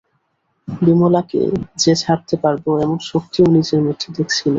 [0.67, 1.41] বিমলাকে
[1.77, 4.49] যে ছাড়তে পারব এমন শক্তিও নিজের মধ্যে দেখছি নে।